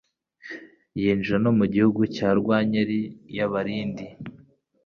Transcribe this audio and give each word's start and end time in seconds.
yinjira 0.99 1.37
no 1.43 1.51
mu 1.57 1.65
gihugu 1.73 2.01
cya 2.15 2.29
Rwankeli 2.39 2.99
y'Abarindi, 3.35 4.05